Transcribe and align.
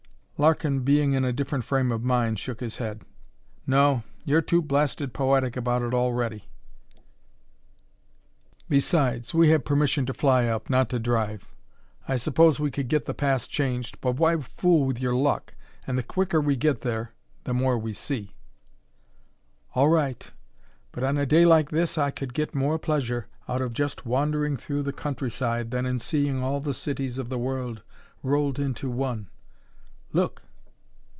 Larkin, 0.43 0.79
being 0.79 1.13
in 1.13 1.23
a 1.23 1.31
different 1.31 1.65
frame 1.65 1.91
of 1.91 2.03
mind, 2.03 2.39
shook 2.39 2.61
his 2.61 2.77
head. 2.77 3.03
"No, 3.67 4.01
you're 4.25 4.41
too 4.41 4.59
blasted 4.63 5.13
poetic 5.13 5.55
about 5.55 5.83
it 5.83 5.93
already. 5.93 6.45
Besides, 8.67 9.35
we 9.35 9.49
have 9.51 9.65
permission 9.65 10.07
to 10.07 10.15
fly 10.15 10.47
up, 10.47 10.67
not 10.67 10.89
to 10.89 10.97
drive. 10.99 11.47
I 12.07 12.15
suppose 12.15 12.59
we 12.59 12.71
could 12.71 12.87
get 12.87 13.05
the 13.05 13.13
pass 13.13 13.47
changed, 13.47 14.01
but 14.01 14.13
why 14.15 14.37
fool 14.37 14.87
with 14.87 14.99
your 14.99 15.13
luck? 15.13 15.53
And 15.85 15.95
the 15.95 16.01
quicker 16.01 16.41
we 16.41 16.55
get 16.55 16.81
there 16.81 17.13
the 17.43 17.53
more 17.53 17.77
we 17.77 17.93
see." 17.93 18.33
"All 19.75 19.89
right, 19.89 20.27
but 20.91 21.03
on 21.03 21.19
a 21.19 21.25
day 21.27 21.45
like 21.45 21.69
this 21.69 21.99
I 21.99 22.09
could 22.09 22.33
get 22.33 22.55
more 22.55 22.79
pleasure 22.79 23.27
out 23.47 23.61
of 23.61 23.73
just 23.75 24.07
wandering 24.07 24.57
through 24.57 24.81
the 24.81 24.91
countryside 24.91 25.69
than 25.69 25.85
in 25.85 25.99
seeing 25.99 26.41
all 26.41 26.59
the 26.61 26.73
cities 26.73 27.19
of 27.19 27.29
the 27.29 27.37
world 27.37 27.83
rolled 28.23 28.57
into 28.57 28.89
one. 28.89 29.27
Look!" 30.13 30.41